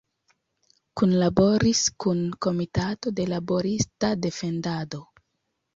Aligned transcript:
Kunlaboris 1.01 1.81
kun 2.05 2.23
Komitato 2.47 3.15
de 3.21 3.29
Laborista 3.37 4.13
Defendado. 4.27 5.09